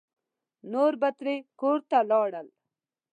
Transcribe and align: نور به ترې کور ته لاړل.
نور 0.71 0.93
به 1.01 1.09
ترې 1.17 1.35
کور 1.59 1.77
ته 1.89 1.99
لاړل. 2.09 2.47